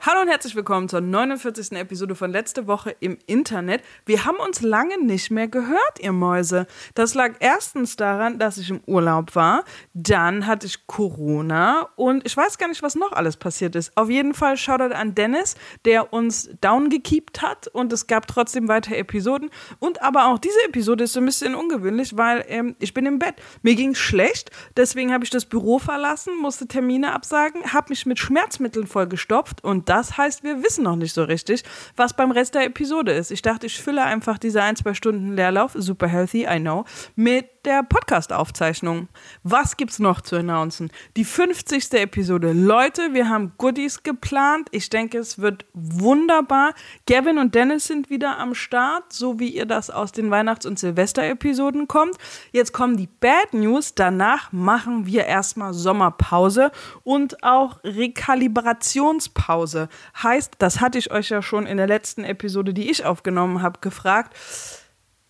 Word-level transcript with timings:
Hallo 0.00 0.20
und 0.20 0.28
herzlich 0.28 0.54
willkommen 0.54 0.88
zur 0.88 1.00
49. 1.00 1.72
Episode 1.72 2.14
von 2.14 2.30
Letzte 2.30 2.68
Woche 2.68 2.94
im 3.00 3.18
Internet. 3.26 3.82
Wir 4.06 4.24
haben 4.24 4.36
uns 4.36 4.62
lange 4.62 4.96
nicht 5.04 5.32
mehr 5.32 5.48
gehört, 5.48 5.98
ihr 6.00 6.12
Mäuse. 6.12 6.68
Das 6.94 7.14
lag 7.14 7.32
erstens 7.40 7.96
daran, 7.96 8.38
dass 8.38 8.58
ich 8.58 8.70
im 8.70 8.80
Urlaub 8.86 9.34
war, 9.34 9.64
dann 9.94 10.46
hatte 10.46 10.68
ich 10.68 10.86
Corona 10.86 11.88
und 11.96 12.24
ich 12.24 12.36
weiß 12.36 12.58
gar 12.58 12.68
nicht, 12.68 12.80
was 12.80 12.94
noch 12.94 13.10
alles 13.10 13.36
passiert 13.36 13.74
ist. 13.74 13.90
Auf 13.96 14.08
jeden 14.08 14.34
Fall 14.34 14.56
Shoutout 14.56 14.94
an 14.94 15.16
Dennis, 15.16 15.56
der 15.84 16.12
uns 16.12 16.48
downgekeept 16.60 17.42
hat 17.42 17.66
und 17.66 17.92
es 17.92 18.06
gab 18.06 18.28
trotzdem 18.28 18.68
weitere 18.68 18.98
Episoden. 18.98 19.50
Und 19.80 20.00
aber 20.00 20.28
auch 20.28 20.38
diese 20.38 20.64
Episode 20.68 21.04
ist 21.04 21.14
so 21.14 21.20
ein 21.20 21.26
bisschen 21.26 21.56
ungewöhnlich, 21.56 22.16
weil 22.16 22.44
ähm, 22.46 22.76
ich 22.78 22.94
bin 22.94 23.04
im 23.04 23.18
Bett. 23.18 23.34
Mir 23.62 23.74
ging 23.74 23.96
schlecht, 23.96 24.52
deswegen 24.76 25.12
habe 25.12 25.24
ich 25.24 25.30
das 25.30 25.44
Büro 25.44 25.80
verlassen, 25.80 26.38
musste 26.40 26.68
Termine 26.68 27.12
absagen, 27.12 27.72
habe 27.72 27.86
mich 27.88 28.06
mit 28.06 28.20
Schmerzmitteln 28.20 28.86
vollgestopft 28.86 29.64
und 29.64 29.88
das 29.88 29.97
heißt, 30.16 30.44
wir 30.44 30.62
wissen 30.62 30.84
noch 30.84 30.96
nicht 30.96 31.12
so 31.12 31.24
richtig, 31.24 31.64
was 31.96 32.14
beim 32.14 32.30
Rest 32.30 32.54
der 32.54 32.64
Episode 32.64 33.12
ist. 33.12 33.30
Ich 33.30 33.42
dachte, 33.42 33.66
ich 33.66 33.80
fülle 33.80 34.04
einfach 34.04 34.38
diese 34.38 34.62
ein, 34.62 34.76
zwei 34.76 34.94
Stunden 34.94 35.34
Leerlauf, 35.34 35.72
super 35.74 36.06
healthy, 36.06 36.46
I 36.48 36.60
know, 36.60 36.84
mit 37.16 37.46
der 37.64 37.82
Podcast-Aufzeichnung. 37.82 39.08
Was 39.42 39.76
gibt's 39.76 39.98
noch 39.98 40.20
zu 40.20 40.36
announcen? 40.36 40.90
Die 41.16 41.24
50. 41.24 41.92
Episode. 41.94 42.52
Leute, 42.52 43.14
wir 43.14 43.28
haben 43.28 43.52
Goodies 43.58 44.02
geplant. 44.02 44.68
Ich 44.70 44.90
denke, 44.90 45.18
es 45.18 45.38
wird 45.38 45.66
wunderbar. 45.74 46.74
Gavin 47.06 47.38
und 47.38 47.54
Dennis 47.54 47.86
sind 47.86 48.10
wieder 48.10 48.38
am 48.38 48.54
Start, 48.54 49.12
so 49.12 49.38
wie 49.38 49.48
ihr 49.48 49.66
das 49.66 49.90
aus 49.90 50.12
den 50.12 50.30
Weihnachts- 50.30 50.66
und 50.66 50.78
Silvester-Episoden 50.78 51.88
kommt. 51.88 52.16
Jetzt 52.52 52.72
kommen 52.72 52.96
die 52.96 53.08
Bad 53.08 53.52
News. 53.52 53.94
Danach 53.94 54.52
machen 54.52 55.06
wir 55.06 55.26
erstmal 55.26 55.74
Sommerpause 55.74 56.70
und 57.04 57.42
auch 57.42 57.82
Rekalibrationspause. 57.84 59.88
Heißt, 60.22 60.54
das 60.58 60.80
hatte 60.80 60.98
ich 60.98 61.10
euch 61.10 61.30
ja 61.30 61.42
schon 61.42 61.66
in 61.66 61.76
der 61.76 61.86
letzten 61.86 62.24
Episode, 62.24 62.74
die 62.74 62.90
ich 62.90 63.04
aufgenommen 63.04 63.62
habe, 63.62 63.80
gefragt. 63.80 64.34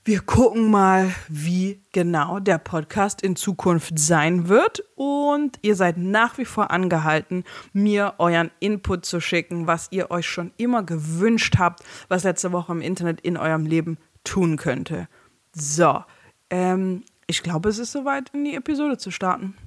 Wir 0.09 0.21
gucken 0.21 0.71
mal, 0.71 1.15
wie 1.29 1.83
genau 1.93 2.41
der 2.41 2.57
Podcast 2.57 3.21
in 3.21 3.37
Zukunft 3.37 3.99
sein 3.99 4.49
wird. 4.49 4.83
Und 4.95 5.59
ihr 5.61 5.77
seid 5.77 5.99
nach 5.99 6.39
wie 6.39 6.47
vor 6.47 6.71
angehalten, 6.71 7.45
mir 7.75 8.15
euren 8.17 8.51
Input 8.59 9.05
zu 9.05 9.21
schicken, 9.21 9.67
was 9.67 9.89
ihr 9.91 10.11
euch 10.11 10.27
schon 10.27 10.53
immer 10.57 10.83
gewünscht 10.83 11.57
habt, 11.59 11.85
was 12.09 12.25
letzte 12.25 12.53
Woche 12.53 12.73
im 12.73 12.81
Internet 12.81 13.21
in 13.21 13.37
eurem 13.37 13.67
Leben 13.67 13.99
tun 14.25 14.57
könnte. 14.57 15.09
So, 15.53 16.03
ähm, 16.49 17.05
ich 17.27 17.43
glaube, 17.43 17.69
es 17.69 17.79
ist 17.79 17.93
soweit, 17.93 18.31
in 18.33 18.47
die 18.47 18.55
Episode 18.55 18.97
zu 18.97 19.11
starten. 19.11 19.59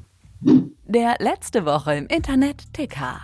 Der 0.42 1.18
letzte 1.20 1.66
Woche 1.66 1.94
im 1.94 2.08
Internet 2.08 2.74
Ticker. 2.74 3.22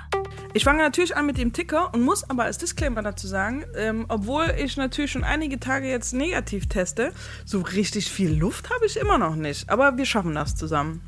Ich 0.57 0.63
fange 0.63 0.81
natürlich 0.81 1.15
an 1.15 1.27
mit 1.27 1.37
dem 1.37 1.53
Ticker 1.53 1.93
und 1.93 2.01
muss 2.01 2.27
aber 2.27 2.45
als 2.45 2.57
Disclaimer 2.57 3.03
dazu 3.03 3.27
sagen, 3.27 3.63
ähm, 3.75 4.05
obwohl 4.07 4.55
ich 4.57 4.75
natürlich 4.75 5.11
schon 5.11 5.23
einige 5.23 5.59
Tage 5.59 5.87
jetzt 5.87 6.13
negativ 6.13 6.67
teste, 6.67 7.13
so 7.45 7.61
richtig 7.61 8.09
viel 8.09 8.33
Luft 8.33 8.71
habe 8.71 8.87
ich 8.87 8.97
immer 8.97 9.19
noch 9.19 9.35
nicht. 9.35 9.69
Aber 9.69 9.97
wir 9.97 10.05
schaffen 10.07 10.33
das 10.33 10.55
zusammen. 10.55 11.01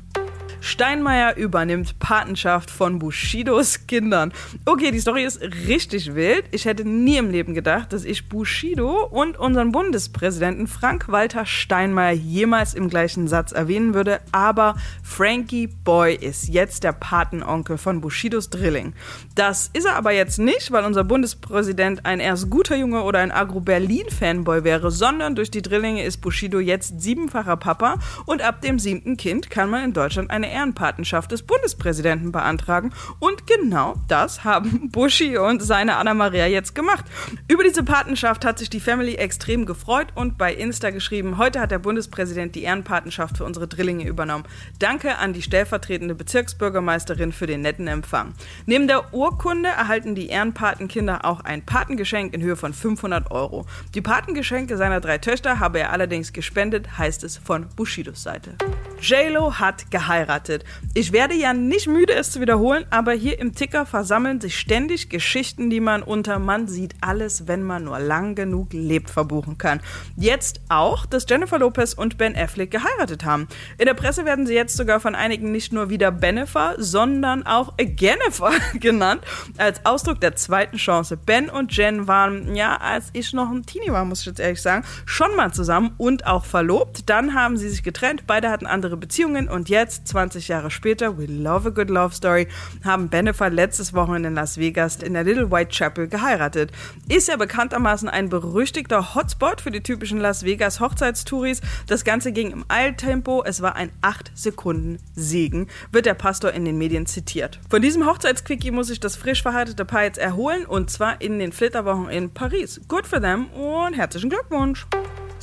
Steinmeier 0.60 1.36
übernimmt 1.36 1.98
Patenschaft 1.98 2.70
von 2.70 2.98
Bushidos 2.98 3.86
Kindern. 3.86 4.32
Okay, 4.66 4.90
die 4.90 5.00
Story 5.00 5.24
ist 5.24 5.40
richtig 5.40 6.14
wild. 6.14 6.44
Ich 6.50 6.66
hätte 6.66 6.84
nie 6.84 7.16
im 7.16 7.30
Leben 7.30 7.54
gedacht, 7.54 7.92
dass 7.92 8.04
ich 8.04 8.28
Bushido 8.28 9.06
und 9.06 9.38
unseren 9.38 9.72
Bundespräsidenten 9.72 10.66
Frank-Walter 10.66 11.46
Steinmeier 11.46 12.12
jemals 12.12 12.74
im 12.74 12.90
gleichen 12.90 13.26
Satz 13.26 13.52
erwähnen 13.52 13.94
würde. 13.94 14.20
Aber 14.32 14.74
Frankie 15.02 15.66
Boy 15.66 16.14
ist 16.14 16.48
jetzt 16.48 16.84
der 16.84 16.92
Patenonkel 16.92 17.78
von 17.78 18.02
Bushidos 18.02 18.50
Drilling. 18.50 18.92
Das 19.34 19.70
ist 19.72 19.86
er 19.86 19.96
aber 19.96 20.12
jetzt 20.12 20.38
nicht, 20.38 20.72
weil 20.72 20.84
unser 20.84 21.04
Bundespräsident 21.04 22.04
ein 22.04 22.20
erst 22.20 22.50
guter 22.50 22.76
Junge 22.76 23.02
oder 23.02 23.20
ein 23.20 23.32
Agro-Berlin-Fanboy 23.32 24.64
wäre, 24.64 24.90
sondern 24.90 25.34
durch 25.34 25.50
die 25.50 25.62
Drillinge 25.62 26.04
ist 26.04 26.18
Bushido 26.18 26.60
jetzt 26.60 27.00
siebenfacher 27.00 27.56
Papa 27.56 27.94
und 28.26 28.42
ab 28.42 28.60
dem 28.60 28.78
siebten 28.78 29.16
Kind 29.16 29.48
kann 29.48 29.70
man 29.70 29.84
in 29.84 29.92
Deutschland 29.94 30.30
eine 30.30 30.49
Ehrenpatenschaft 30.50 31.32
des 31.32 31.42
Bundespräsidenten 31.42 32.32
beantragen. 32.32 32.92
Und 33.18 33.46
genau 33.46 33.94
das 34.08 34.44
haben 34.44 34.90
Buschi 34.92 35.38
und 35.38 35.62
seine 35.62 35.96
Anna-Maria 35.96 36.46
jetzt 36.46 36.74
gemacht. 36.74 37.04
Über 37.48 37.64
diese 37.64 37.82
Patenschaft 37.82 38.44
hat 38.44 38.58
sich 38.58 38.70
die 38.70 38.80
Family 38.80 39.14
extrem 39.14 39.66
gefreut 39.66 40.08
und 40.14 40.38
bei 40.38 40.52
Insta 40.52 40.90
geschrieben, 40.90 41.38
heute 41.38 41.60
hat 41.60 41.70
der 41.70 41.78
Bundespräsident 41.78 42.54
die 42.54 42.62
Ehrenpatenschaft 42.62 43.38
für 43.38 43.44
unsere 43.44 43.68
Drillinge 43.68 44.06
übernommen. 44.06 44.44
Danke 44.78 45.18
an 45.18 45.32
die 45.32 45.42
stellvertretende 45.42 46.14
Bezirksbürgermeisterin 46.14 47.32
für 47.32 47.46
den 47.46 47.62
netten 47.62 47.86
Empfang. 47.86 48.34
Neben 48.66 48.88
der 48.88 49.12
Urkunde 49.14 49.68
erhalten 49.68 50.14
die 50.14 50.28
Ehrenpatenkinder 50.28 51.24
auch 51.24 51.40
ein 51.40 51.64
Patengeschenk 51.64 52.34
in 52.34 52.42
Höhe 52.42 52.56
von 52.56 52.72
500 52.72 53.30
Euro. 53.30 53.66
Die 53.94 54.00
Patengeschenke 54.00 54.76
seiner 54.76 55.00
drei 55.00 55.18
Töchter 55.18 55.60
habe 55.60 55.80
er 55.80 55.92
allerdings 55.92 56.32
gespendet, 56.32 56.98
heißt 56.98 57.24
es 57.24 57.36
von 57.38 57.66
Bushidos 57.76 58.22
Seite. 58.22 58.54
JLo 59.00 59.54
hat 59.54 59.90
geheiratet. 59.90 60.64
Ich 60.92 61.12
werde 61.12 61.34
ja 61.34 61.54
nicht 61.54 61.88
müde, 61.88 62.12
es 62.12 62.32
zu 62.32 62.40
wiederholen, 62.40 62.84
aber 62.90 63.12
hier 63.12 63.38
im 63.38 63.54
Ticker 63.54 63.86
versammeln 63.86 64.40
sich 64.40 64.58
ständig 64.58 65.08
Geschichten, 65.08 65.70
die 65.70 65.80
man 65.80 66.02
unter 66.02 66.38
man 66.38 66.68
sieht 66.68 66.94
alles, 67.00 67.48
wenn 67.48 67.62
man 67.62 67.84
nur 67.84 67.98
lang 67.98 68.34
genug 68.34 68.72
lebt, 68.72 69.08
verbuchen 69.08 69.56
kann. 69.56 69.80
Jetzt 70.16 70.60
auch, 70.68 71.06
dass 71.06 71.24
Jennifer 71.28 71.58
Lopez 71.58 71.94
und 71.94 72.18
Ben 72.18 72.36
Affleck 72.36 72.70
geheiratet 72.70 73.24
haben. 73.24 73.48
In 73.78 73.86
der 73.86 73.94
Presse 73.94 74.26
werden 74.26 74.46
sie 74.46 74.54
jetzt 74.54 74.76
sogar 74.76 75.00
von 75.00 75.14
einigen 75.14 75.50
nicht 75.50 75.72
nur 75.72 75.88
wieder 75.88 76.12
Benefer, 76.12 76.74
sondern 76.76 77.46
auch 77.46 77.72
Agenifer 77.80 78.52
genannt, 78.74 79.22
als 79.56 79.84
Ausdruck 79.86 80.20
der 80.20 80.36
zweiten 80.36 80.76
Chance. 80.76 81.16
Ben 81.16 81.48
und 81.48 81.74
Jen 81.74 82.06
waren, 82.06 82.54
ja, 82.54 82.76
als 82.76 83.08
ich 83.14 83.32
noch 83.32 83.50
ein 83.50 83.64
Teenie 83.64 83.92
war, 83.92 84.04
muss 84.04 84.20
ich 84.20 84.26
jetzt 84.26 84.40
ehrlich 84.40 84.60
sagen, 84.60 84.84
schon 85.06 85.34
mal 85.36 85.52
zusammen 85.52 85.94
und 85.96 86.26
auch 86.26 86.44
verlobt. 86.44 87.08
Dann 87.08 87.34
haben 87.34 87.56
sie 87.56 87.70
sich 87.70 87.82
getrennt, 87.82 88.24
beide 88.26 88.50
hatten 88.50 88.66
andere 88.66 88.89
Beziehungen 88.96 89.48
und 89.48 89.68
jetzt, 89.68 90.08
20 90.08 90.48
Jahre 90.48 90.70
später, 90.70 91.18
we 91.18 91.26
love 91.26 91.68
a 91.68 91.70
good 91.70 91.90
love 91.90 92.14
story, 92.14 92.48
haben 92.84 93.08
Benefer 93.08 93.50
letztes 93.50 93.94
Wochenende 93.94 94.28
in 94.28 94.34
Las 94.34 94.58
Vegas 94.58 94.96
in 94.96 95.14
der 95.14 95.24
Little 95.24 95.50
White 95.50 95.70
Chapel 95.70 96.08
geheiratet. 96.08 96.72
Ist 97.08 97.28
ja 97.28 97.36
bekanntermaßen 97.36 98.08
ein 98.08 98.28
berüchtigter 98.28 99.14
Hotspot 99.14 99.60
für 99.60 99.70
die 99.70 99.82
typischen 99.82 100.18
Las 100.18 100.44
Vegas 100.44 100.80
Hochzeitstouris. 100.80 101.60
Das 101.86 102.04
Ganze 102.04 102.32
ging 102.32 102.50
im 102.50 102.64
Eiltempo, 102.68 103.42
es 103.44 103.62
war 103.62 103.76
ein 103.76 103.90
8 104.00 104.32
Sekunden 104.34 104.98
Segen, 105.14 105.68
wird 105.92 106.06
der 106.06 106.14
Pastor 106.14 106.52
in 106.52 106.64
den 106.64 106.78
Medien 106.78 107.06
zitiert. 107.06 107.60
Von 107.68 107.82
diesem 107.82 108.06
Hochzeitsquickie 108.06 108.70
muss 108.70 108.88
sich 108.88 109.00
das 109.00 109.16
frisch 109.16 109.42
verheiratete 109.42 109.84
Paar 109.84 110.04
jetzt 110.04 110.18
erholen 110.18 110.66
und 110.66 110.90
zwar 110.90 111.20
in 111.20 111.38
den 111.38 111.52
Flitterwochen 111.52 112.08
in 112.08 112.30
Paris. 112.30 112.80
Good 112.88 113.06
for 113.06 113.20
them 113.20 113.46
und 113.50 113.94
herzlichen 113.94 114.30
Glückwunsch! 114.30 114.86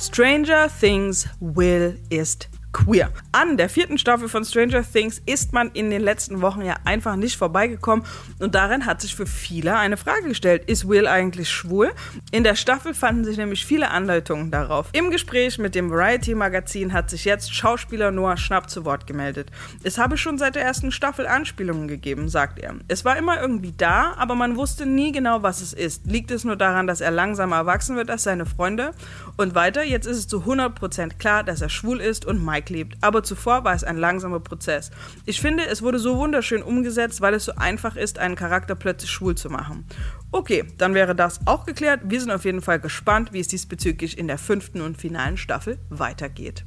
Stranger 0.00 0.68
Things 0.80 1.28
Will 1.40 1.98
ist 2.08 2.48
queer. 2.84 3.10
An 3.32 3.56
der 3.56 3.68
vierten 3.68 3.98
Staffel 3.98 4.28
von 4.28 4.44
Stranger 4.44 4.84
Things 4.84 5.20
ist 5.26 5.52
man 5.52 5.70
in 5.72 5.90
den 5.90 6.00
letzten 6.00 6.40
Wochen 6.40 6.62
ja 6.62 6.76
einfach 6.84 7.16
nicht 7.16 7.36
vorbeigekommen 7.36 8.04
und 8.38 8.54
darin 8.54 8.86
hat 8.86 9.00
sich 9.00 9.14
für 9.16 9.26
viele 9.26 9.76
eine 9.76 9.96
Frage 9.96 10.28
gestellt. 10.28 10.64
Ist 10.66 10.88
Will 10.88 11.06
eigentlich 11.06 11.50
schwul? 11.50 11.90
In 12.30 12.44
der 12.44 12.54
Staffel 12.54 12.94
fanden 12.94 13.24
sich 13.24 13.36
nämlich 13.36 13.66
viele 13.66 13.90
Anleitungen 13.90 14.50
darauf. 14.50 14.90
Im 14.92 15.10
Gespräch 15.10 15.58
mit 15.58 15.74
dem 15.74 15.90
Variety-Magazin 15.90 16.92
hat 16.92 17.10
sich 17.10 17.24
jetzt 17.24 17.52
Schauspieler 17.54 18.10
Noah 18.10 18.36
Schnapp 18.36 18.70
zu 18.70 18.84
Wort 18.84 19.06
gemeldet. 19.06 19.50
Es 19.82 19.98
habe 19.98 20.16
schon 20.16 20.38
seit 20.38 20.54
der 20.54 20.62
ersten 20.62 20.92
Staffel 20.92 21.26
Anspielungen 21.26 21.88
gegeben, 21.88 22.28
sagt 22.28 22.60
er. 22.60 22.74
Es 22.86 23.04
war 23.04 23.16
immer 23.16 23.40
irgendwie 23.40 23.74
da, 23.76 24.14
aber 24.16 24.34
man 24.34 24.56
wusste 24.56 24.86
nie 24.86 25.10
genau, 25.10 25.42
was 25.42 25.60
es 25.60 25.72
ist. 25.72 26.06
Liegt 26.06 26.30
es 26.30 26.44
nur 26.44 26.56
daran, 26.56 26.86
dass 26.86 27.00
er 27.00 27.10
langsam 27.10 27.52
erwachsen 27.52 27.96
wird 27.96 28.10
als 28.10 28.22
seine 28.22 28.46
Freunde? 28.46 28.92
Und 29.36 29.54
weiter, 29.54 29.82
jetzt 29.82 30.06
ist 30.06 30.18
es 30.18 30.28
zu 30.28 30.42
100% 30.42 31.18
klar, 31.18 31.42
dass 31.42 31.60
er 31.60 31.68
schwul 31.68 32.00
ist 32.00 32.24
und 32.24 32.44
Mike 32.44 32.67
lebt. 32.70 32.96
Aber 33.00 33.22
zuvor 33.22 33.64
war 33.64 33.74
es 33.74 33.84
ein 33.84 33.96
langsamer 33.96 34.40
Prozess. 34.40 34.90
Ich 35.24 35.40
finde, 35.40 35.66
es 35.66 35.82
wurde 35.82 35.98
so 35.98 36.16
wunderschön 36.16 36.62
umgesetzt, 36.62 37.20
weil 37.20 37.34
es 37.34 37.44
so 37.44 37.52
einfach 37.56 37.96
ist, 37.96 38.18
einen 38.18 38.36
Charakter 38.36 38.74
plötzlich 38.74 39.10
schwul 39.10 39.34
zu 39.34 39.50
machen. 39.50 39.86
Okay, 40.30 40.64
dann 40.76 40.94
wäre 40.94 41.14
das 41.14 41.40
auch 41.46 41.64
geklärt. 41.64 42.00
Wir 42.04 42.20
sind 42.20 42.30
auf 42.30 42.44
jeden 42.44 42.60
Fall 42.60 42.80
gespannt, 42.80 43.32
wie 43.32 43.40
es 43.40 43.48
diesbezüglich 43.48 44.18
in 44.18 44.28
der 44.28 44.38
fünften 44.38 44.80
und 44.82 44.98
finalen 44.98 45.36
Staffel 45.36 45.78
weitergeht. 45.88 46.64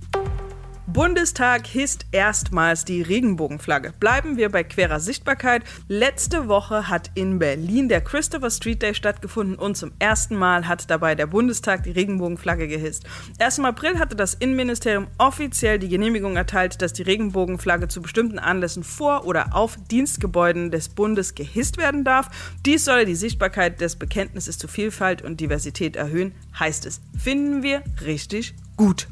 Bundestag 0.93 1.67
hisst 1.67 2.05
erstmals 2.11 2.83
die 2.83 3.01
Regenbogenflagge. 3.01 3.93
Bleiben 3.97 4.35
wir 4.35 4.49
bei 4.49 4.65
querer 4.65 4.99
Sichtbarkeit. 4.99 5.63
Letzte 5.88 6.49
Woche 6.49 6.89
hat 6.89 7.11
in 7.15 7.39
Berlin 7.39 7.88
der 7.88 8.01
Christopher 8.01 8.51
Street 8.51 8.81
Day 8.81 8.93
stattgefunden 8.93 9.55
und 9.55 9.77
zum 9.77 9.93
ersten 9.99 10.35
Mal 10.35 10.67
hat 10.67 10.89
dabei 10.89 11.15
der 11.15 11.27
Bundestag 11.27 11.83
die 11.83 11.91
Regenbogenflagge 11.91 12.67
gehisst. 12.67 13.05
Erst 13.39 13.59
im 13.59 13.65
April 13.65 13.99
hatte 13.99 14.17
das 14.17 14.33
Innenministerium 14.33 15.07
offiziell 15.17 15.79
die 15.79 15.88
Genehmigung 15.88 16.35
erteilt, 16.35 16.81
dass 16.81 16.91
die 16.91 17.03
Regenbogenflagge 17.03 17.88
zu 17.88 18.01
bestimmten 18.01 18.38
Anlässen 18.38 18.83
vor 18.83 19.25
oder 19.25 19.55
auf 19.55 19.77
Dienstgebäuden 19.89 20.71
des 20.71 20.89
Bundes 20.89 21.35
gehisst 21.35 21.77
werden 21.77 22.03
darf. 22.03 22.27
Dies 22.65 22.83
solle 22.83 23.05
die 23.05 23.15
Sichtbarkeit 23.15 23.79
des 23.79 23.95
Bekenntnisses 23.95 24.57
zu 24.57 24.67
Vielfalt 24.67 25.21
und 25.21 25.39
Diversität 25.39 25.95
erhöhen, 25.95 26.33
heißt 26.59 26.85
es. 26.85 26.99
Finden 27.17 27.63
wir 27.63 27.81
richtig 28.01 28.55
gut. 28.75 29.07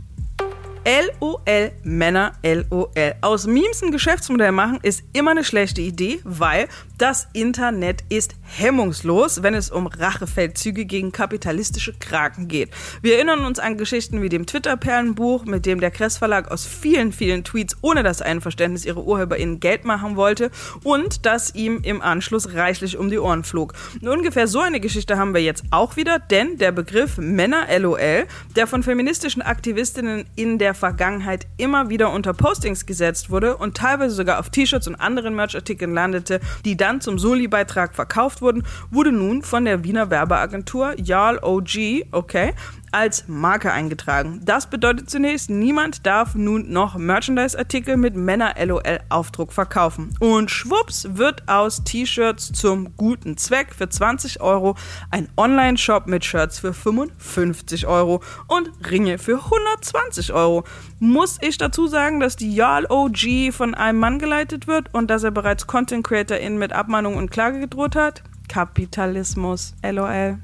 LOL, 0.85 1.71
Männer 1.83 2.33
LOL. 2.43 2.89
Aus 3.21 3.47
Memes 3.47 3.83
ein 3.83 3.91
Geschäftsmodell 3.91 4.51
machen 4.51 4.79
ist 4.81 5.03
immer 5.13 5.31
eine 5.31 5.43
schlechte 5.43 5.81
Idee, 5.81 6.19
weil 6.23 6.67
das 6.97 7.27
Internet 7.33 8.03
ist 8.09 8.35
hemmungslos, 8.59 9.41
wenn 9.41 9.53
es 9.53 9.71
um 9.71 9.87
Rachefeldzüge 9.87 10.85
gegen 10.85 11.11
kapitalistische 11.11 11.93
Kraken 11.93 12.47
geht. 12.47 12.69
Wir 13.01 13.15
erinnern 13.15 13.45
uns 13.45 13.57
an 13.57 13.77
Geschichten 13.77 14.21
wie 14.21 14.29
dem 14.29 14.45
Twitter-Perlenbuch, 14.45 15.45
mit 15.45 15.65
dem 15.65 15.79
der 15.79 15.91
Kress 15.91 16.17
Verlag 16.17 16.51
aus 16.51 16.65
vielen, 16.65 17.13
vielen 17.13 17.43
Tweets 17.43 17.77
ohne 17.81 18.03
das 18.03 18.21
Einverständnis 18.21 18.85
ihrer 18.85 19.05
UrheberInnen 19.05 19.61
Geld 19.61 19.85
machen 19.85 20.17
wollte 20.17 20.51
und 20.83 21.25
das 21.25 21.55
ihm 21.55 21.79
im 21.83 22.01
Anschluss 22.01 22.53
reichlich 22.53 22.97
um 22.97 23.09
die 23.09 23.19
Ohren 23.19 23.43
flog. 23.43 23.73
Und 24.01 24.09
ungefähr 24.09 24.47
so 24.47 24.59
eine 24.59 24.81
Geschichte 24.81 25.17
haben 25.17 25.33
wir 25.33 25.41
jetzt 25.41 25.63
auch 25.71 25.95
wieder, 25.95 26.19
denn 26.19 26.57
der 26.57 26.73
Begriff 26.73 27.17
Männer 27.17 27.67
LOL, 27.79 28.27
der 28.55 28.67
von 28.67 28.83
feministischen 28.83 29.41
Aktivistinnen 29.41 30.25
in 30.35 30.57
der 30.57 30.73
Vergangenheit 30.73 31.47
immer 31.57 31.89
wieder 31.89 32.11
unter 32.11 32.33
Postings 32.33 32.85
gesetzt 32.85 33.29
wurde 33.29 33.55
und 33.55 33.77
teilweise 33.77 34.15
sogar 34.15 34.39
auf 34.39 34.49
T-Shirts 34.49 34.87
und 34.87 34.95
anderen 34.95 35.35
Merchartikeln 35.35 35.93
landete, 35.93 36.41
die 36.65 36.75
dann 36.75 36.99
zum 36.99 37.17
Soli-Beitrag 37.17 37.95
verkauft 37.95 38.41
wurden, 38.41 38.48
wurde 38.91 39.11
nun 39.11 39.41
von 39.41 39.65
der 39.65 39.83
Wiener 39.83 40.09
Werbeagentur 40.09 40.93
Jarl 40.97 41.39
OG, 41.41 42.07
okay, 42.11 42.53
als 42.91 43.27
Marke 43.27 43.71
eingetragen. 43.71 44.41
Das 44.43 44.69
bedeutet 44.69 45.09
zunächst, 45.09 45.49
niemand 45.49 46.05
darf 46.05 46.35
nun 46.35 46.71
noch 46.71 46.97
Merchandise-Artikel 46.97 47.97
mit 47.97 48.15
Männer-LOL-Aufdruck 48.15 49.53
verkaufen. 49.53 50.13
Und 50.19 50.51
schwupps 50.51 51.07
wird 51.13 51.47
aus 51.47 51.83
T-Shirts 51.83 52.51
zum 52.53 52.95
guten 52.95 53.37
Zweck 53.37 53.73
für 53.75 53.89
20 53.89 54.41
Euro 54.41 54.75
ein 55.11 55.29
Online-Shop 55.37 56.07
mit 56.07 56.25
Shirts 56.25 56.59
für 56.59 56.73
55 56.73 57.87
Euro 57.87 58.21
und 58.47 58.71
Ringe 58.89 59.17
für 59.17 59.43
120 59.43 60.33
Euro. 60.33 60.63
Muss 60.99 61.37
ich 61.41 61.57
dazu 61.57 61.87
sagen, 61.87 62.19
dass 62.19 62.35
die 62.35 62.53
Jarl 62.53 62.85
OG 62.89 63.51
von 63.51 63.75
einem 63.75 63.99
Mann 63.99 64.19
geleitet 64.19 64.67
wird 64.67 64.93
und 64.93 65.09
dass 65.09 65.23
er 65.23 65.31
bereits 65.31 65.67
Content 65.67 66.05
CreatorInnen 66.05 66.57
mit 66.57 66.73
Abmahnung 66.73 67.17
und 67.17 67.31
Klage 67.31 67.59
gedroht 67.59 67.95
hat? 67.95 68.23
Kapitalismus, 68.49 69.73
LOL. 69.81 70.39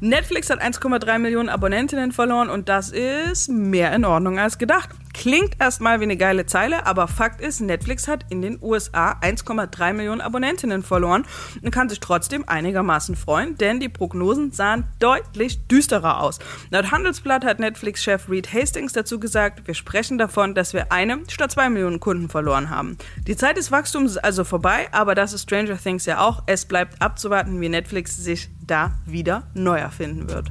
Netflix 0.00 0.50
hat 0.50 0.62
1,3 0.62 1.18
Millionen 1.18 1.48
Abonnentinnen 1.48 2.12
verloren 2.12 2.50
und 2.50 2.68
das 2.68 2.90
ist 2.90 3.48
mehr 3.48 3.92
in 3.94 4.04
Ordnung 4.04 4.38
als 4.38 4.58
gedacht. 4.58 4.90
Klingt 5.14 5.60
erstmal 5.60 6.00
wie 6.00 6.04
eine 6.04 6.16
geile 6.16 6.46
Zeile, 6.46 6.86
aber 6.86 7.06
Fakt 7.06 7.40
ist, 7.40 7.60
Netflix 7.60 8.08
hat 8.08 8.24
in 8.30 8.40
den 8.40 8.58
USA 8.62 9.12
1,3 9.20 9.92
Millionen 9.92 10.20
Abonnentinnen 10.20 10.82
verloren 10.82 11.24
und 11.62 11.70
kann 11.70 11.88
sich 11.88 12.00
trotzdem 12.00 12.44
einigermaßen 12.46 13.14
freuen, 13.14 13.56
denn 13.58 13.78
die 13.78 13.88
Prognosen 13.88 14.52
sahen 14.52 14.84
deutlich 14.98 15.66
düsterer 15.66 16.20
aus. 16.20 16.38
Laut 16.70 16.90
Handelsblatt 16.90 17.44
hat 17.44 17.60
Netflix-Chef 17.60 18.28
Reed 18.30 18.52
Hastings 18.52 18.92
dazu 18.94 19.20
gesagt, 19.20 19.66
wir 19.66 19.74
sprechen 19.74 20.18
davon, 20.18 20.54
dass 20.54 20.72
wir 20.72 20.90
eine 20.92 21.20
statt 21.28 21.52
zwei 21.52 21.68
Millionen 21.68 22.00
Kunden 22.00 22.28
verloren 22.28 22.70
haben. 22.70 22.96
Die 23.26 23.36
Zeit 23.36 23.58
des 23.58 23.70
Wachstums 23.70 24.12
ist 24.12 24.24
also 24.24 24.44
vorbei, 24.44 24.88
aber 24.92 25.14
das 25.14 25.32
ist 25.32 25.42
Stranger 25.42 25.76
Things 25.76 26.06
ja 26.06 26.20
auch. 26.20 26.42
Es 26.46 26.64
bleibt 26.64 27.02
abzuwarten, 27.02 27.60
wie 27.60 27.68
Netflix 27.68 28.16
sich 28.16 28.48
da 28.66 28.92
wieder 29.04 29.44
neu 29.54 29.78
erfinden 29.78 30.28
wird. 30.30 30.48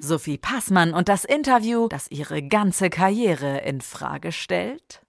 Sophie 0.00 0.38
Passmann 0.38 0.94
und 0.94 1.08
das 1.08 1.24
Interview, 1.24 1.88
das 1.88 2.10
ihre 2.10 2.42
ganze 2.42 2.90
Karriere 2.90 3.58
in 3.58 3.80
Frage 3.80 4.32
stellt. 4.32 5.02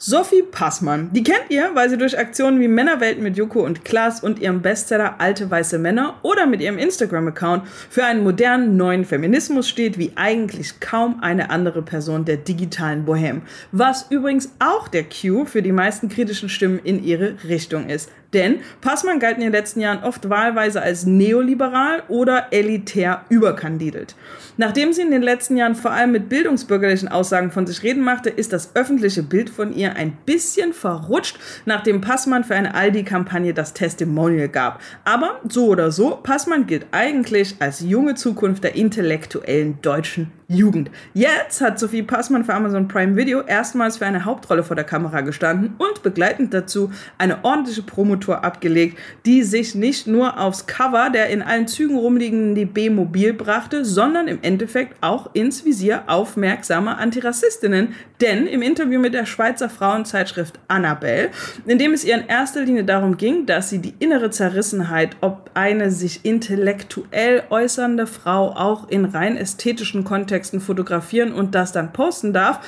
Sophie 0.00 0.44
Passmann. 0.48 1.10
Die 1.12 1.24
kennt 1.24 1.46
ihr, 1.50 1.70
weil 1.74 1.90
sie 1.90 1.98
durch 1.98 2.16
Aktionen 2.16 2.60
wie 2.60 2.68
Männerwelt 2.68 3.20
mit 3.20 3.36
Joko 3.36 3.64
und 3.64 3.84
Klaas 3.84 4.22
und 4.22 4.38
ihrem 4.38 4.62
Bestseller 4.62 5.16
Alte 5.18 5.50
weiße 5.50 5.76
Männer 5.76 6.20
oder 6.22 6.46
mit 6.46 6.60
ihrem 6.60 6.78
Instagram-Account 6.78 7.66
für 7.66 8.04
einen 8.04 8.22
modernen 8.22 8.76
neuen 8.76 9.04
Feminismus 9.04 9.68
steht, 9.68 9.98
wie 9.98 10.12
eigentlich 10.14 10.78
kaum 10.78 11.20
eine 11.20 11.50
andere 11.50 11.82
Person 11.82 12.24
der 12.24 12.36
digitalen 12.36 13.06
Bohème. 13.06 13.40
Was 13.72 14.06
übrigens 14.10 14.52
auch 14.60 14.86
der 14.86 15.02
Cue 15.02 15.46
für 15.46 15.62
die 15.62 15.72
meisten 15.72 16.08
kritischen 16.08 16.48
Stimmen 16.48 16.78
in 16.78 17.02
ihre 17.02 17.34
Richtung 17.42 17.88
ist. 17.88 18.08
Denn 18.34 18.60
Passmann 18.82 19.20
galt 19.20 19.36
in 19.36 19.42
den 19.42 19.52
letzten 19.52 19.80
Jahren 19.80 20.04
oft 20.04 20.28
wahlweise 20.28 20.82
als 20.82 21.06
neoliberal 21.06 22.02
oder 22.08 22.48
elitär 22.50 23.22
überkandidelt. 23.30 24.14
Nachdem 24.58 24.92
sie 24.92 25.00
in 25.02 25.10
den 25.10 25.22
letzten 25.22 25.56
Jahren 25.56 25.74
vor 25.74 25.92
allem 25.92 26.12
mit 26.12 26.28
bildungsbürgerlichen 26.28 27.08
Aussagen 27.08 27.50
von 27.50 27.66
sich 27.66 27.82
reden 27.82 28.02
machte, 28.02 28.28
ist 28.28 28.52
das 28.52 28.76
öffentliche 28.76 29.22
Bild 29.22 29.48
von 29.48 29.72
ihr 29.74 29.96
ein 29.96 30.16
bisschen 30.26 30.74
verrutscht, 30.74 31.38
nachdem 31.64 32.02
Passmann 32.02 32.44
für 32.44 32.54
eine 32.54 32.74
Aldi-Kampagne 32.74 33.54
das 33.54 33.72
Testimonial 33.72 34.48
gab. 34.48 34.82
Aber 35.04 35.40
so 35.48 35.68
oder 35.68 35.90
so, 35.90 36.18
Passmann 36.22 36.66
gilt 36.66 36.86
eigentlich 36.90 37.56
als 37.60 37.80
junge 37.80 38.14
Zukunft 38.14 38.62
der 38.62 38.74
intellektuellen 38.74 39.80
deutschen 39.80 40.37
Jugend. 40.50 40.90
Jetzt 41.12 41.60
hat 41.60 41.78
Sophie 41.78 42.02
Passmann 42.02 42.42
für 42.42 42.54
Amazon 42.54 42.88
Prime 42.88 43.16
Video 43.16 43.42
erstmals 43.42 43.98
für 43.98 44.06
eine 44.06 44.24
Hauptrolle 44.24 44.64
vor 44.64 44.76
der 44.76 44.86
Kamera 44.86 45.20
gestanden 45.20 45.74
und 45.76 46.02
begleitend 46.02 46.54
dazu 46.54 46.90
eine 47.18 47.44
ordentliche 47.44 47.82
Promotour 47.82 48.42
abgelegt, 48.42 48.98
die 49.26 49.42
sich 49.42 49.74
nicht 49.74 50.06
nur 50.06 50.40
aufs 50.40 50.66
Cover 50.66 51.10
der 51.10 51.28
in 51.28 51.42
allen 51.42 51.68
Zügen 51.68 51.98
rumliegenden 51.98 52.54
DB 52.54 52.88
Mobil 52.88 53.34
brachte, 53.34 53.84
sondern 53.84 54.26
im 54.26 54.38
Endeffekt 54.40 54.96
auch 55.02 55.28
ins 55.34 55.66
Visier 55.66 56.04
aufmerksamer 56.06 56.96
Antirassistinnen. 56.96 57.94
Denn 58.22 58.46
im 58.46 58.62
Interview 58.62 59.00
mit 59.00 59.12
der 59.12 59.26
Schweizer 59.26 59.68
Frauenzeitschrift 59.68 60.58
Annabelle, 60.66 61.28
in 61.66 61.76
dem 61.76 61.92
es 61.92 62.04
ihr 62.04 62.14
in 62.14 62.26
erster 62.26 62.62
Linie 62.64 62.84
darum 62.84 63.18
ging, 63.18 63.44
dass 63.44 63.68
sie 63.68 63.80
die 63.80 63.94
innere 63.98 64.30
Zerrissenheit, 64.30 65.14
ob 65.20 65.50
eine 65.52 65.90
sich 65.90 66.24
intellektuell 66.24 67.42
äußernde 67.50 68.06
Frau 68.06 68.56
auch 68.56 68.88
in 68.88 69.04
rein 69.04 69.36
ästhetischen 69.36 70.04
Kontexten 70.04 70.37
Kontexten 70.38 70.60
fotografieren 70.60 71.32
und 71.32 71.56
das 71.56 71.72
dann 71.72 71.92
posten 71.92 72.32
darf, 72.32 72.60